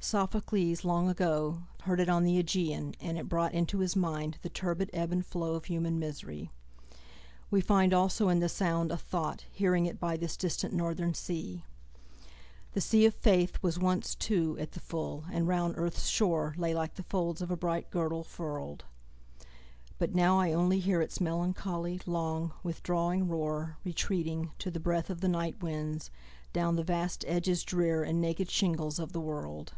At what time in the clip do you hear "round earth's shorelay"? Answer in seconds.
15.48-16.72